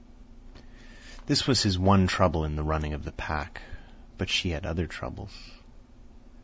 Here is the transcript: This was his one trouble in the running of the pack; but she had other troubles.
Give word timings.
This 1.27 1.45
was 1.45 1.61
his 1.61 1.77
one 1.77 2.07
trouble 2.07 2.43
in 2.43 2.55
the 2.55 2.63
running 2.63 2.93
of 2.95 3.03
the 3.05 3.11
pack; 3.11 3.61
but 4.17 4.29
she 4.31 4.49
had 4.49 4.65
other 4.65 4.87
troubles. 4.87 5.31